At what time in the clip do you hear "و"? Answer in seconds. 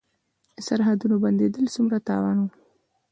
2.41-2.45